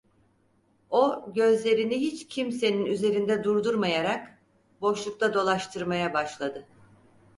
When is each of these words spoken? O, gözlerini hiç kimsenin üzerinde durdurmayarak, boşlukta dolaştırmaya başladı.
O, 0.89 1.33
gözlerini 1.33 1.95
hiç 1.99 2.27
kimsenin 2.27 2.85
üzerinde 2.85 3.43
durdurmayarak, 3.43 4.39
boşlukta 4.81 5.33
dolaştırmaya 5.33 6.13
başladı. 6.13 6.65